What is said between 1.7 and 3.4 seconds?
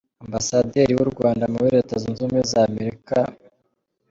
Leta Zunze Ubumwe za Amerika, Prof.